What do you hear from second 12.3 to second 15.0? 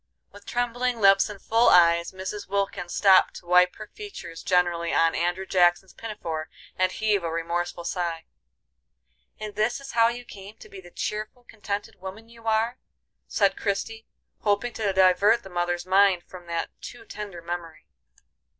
are?" said Christie, hoping to